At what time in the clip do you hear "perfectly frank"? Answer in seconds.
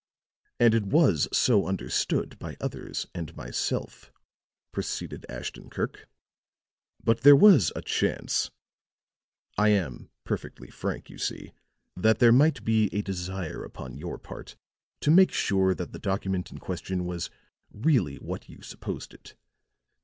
10.23-11.11